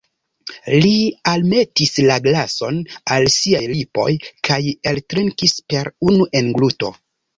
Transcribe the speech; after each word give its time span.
Li 0.85 0.93
almetis 1.31 1.91
la 2.07 2.15
glason 2.27 2.79
al 3.17 3.29
siaj 3.35 3.61
lipoj, 3.75 4.07
kaj 4.49 4.61
eltrinkis 4.93 5.55
per 5.75 5.93
unu 6.11 6.31
engluto. 6.41 6.91